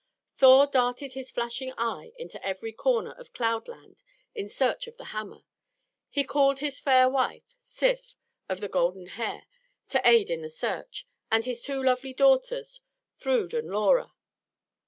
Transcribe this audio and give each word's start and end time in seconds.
Thor 0.35 0.65
darted 0.65 1.13
his 1.13 1.29
flashing 1.29 1.73
eye 1.77 2.11
into 2.17 2.43
every 2.43 2.71
corner 2.73 3.11
of 3.11 3.33
Cloud 3.33 3.67
Land 3.67 4.01
in 4.33 4.49
search 4.49 4.87
of 4.87 4.97
the 4.97 5.03
hammer. 5.13 5.43
He 6.09 6.23
called 6.23 6.57
his 6.57 6.79
fair 6.79 7.07
wife, 7.07 7.53
Sif 7.59 8.15
of 8.49 8.61
the 8.61 8.67
golden 8.67 9.05
hair, 9.09 9.43
to 9.89 10.01
aid 10.03 10.31
in 10.31 10.41
the 10.41 10.49
search, 10.49 11.05
and 11.29 11.45
his 11.45 11.61
two 11.61 11.83
lovely 11.83 12.13
daughters, 12.15 12.81
Thrude 13.19 13.53
and 13.53 13.69
Lora. 13.69 14.13